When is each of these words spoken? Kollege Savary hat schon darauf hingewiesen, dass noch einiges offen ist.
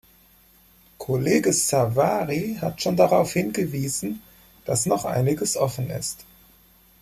Kollege 0.97 1.53
Savary 1.53 2.57
hat 2.59 2.81
schon 2.81 2.95
darauf 2.97 3.33
hingewiesen, 3.33 4.23
dass 4.65 4.87
noch 4.87 5.05
einiges 5.05 5.55
offen 5.57 5.91
ist. 5.91 6.25